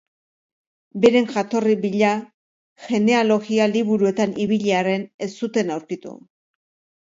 Beren 1.01 1.27
jatorri 1.33 1.75
bila 1.83 2.13
genealogia-liburuetan 2.85 4.35
ibili 4.47 4.75
arren, 4.79 5.05
ez 5.27 5.29
zuten 5.43 5.71
aurkitu. 5.77 6.17